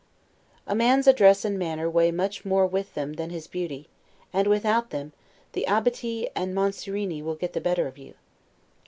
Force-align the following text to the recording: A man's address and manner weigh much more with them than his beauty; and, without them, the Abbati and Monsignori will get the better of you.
A 0.65 0.73
man's 0.73 1.05
address 1.05 1.45
and 1.45 1.59
manner 1.59 1.87
weigh 1.87 2.09
much 2.09 2.43
more 2.43 2.65
with 2.65 2.95
them 2.95 3.13
than 3.13 3.29
his 3.29 3.45
beauty; 3.45 3.87
and, 4.33 4.47
without 4.47 4.89
them, 4.89 5.13
the 5.51 5.65
Abbati 5.67 6.27
and 6.35 6.55
Monsignori 6.55 7.21
will 7.21 7.35
get 7.35 7.53
the 7.53 7.61
better 7.61 7.85
of 7.85 7.99
you. 7.99 8.15